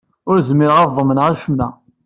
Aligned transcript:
Ur 0.29 0.37
zmireɣ 0.47 0.77
ad 0.79 0.91
ḍemneɣ 0.97 1.25
acemma. 1.33 1.69